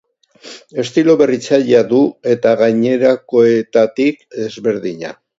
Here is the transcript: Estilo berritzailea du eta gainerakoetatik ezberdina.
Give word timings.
Estilo 0.83 1.13
berritzailea 1.17 1.81
du 1.91 1.99
eta 2.31 2.53
gainerakoetatik 2.61 4.25
ezberdina. 4.47 5.13